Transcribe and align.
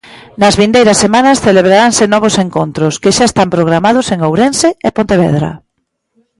Nas 0.41 0.57
vindeiras 0.61 1.01
semanas 1.03 1.41
celebraranse 1.47 2.03
novos 2.13 2.35
encontros, 2.45 2.93
que 3.01 3.11
xa 3.17 3.25
están 3.27 3.47
programados 3.55 4.05
en 4.13 4.19
Ourense 4.27 4.69
e 4.87 4.89
Pontevedra. 4.97 5.51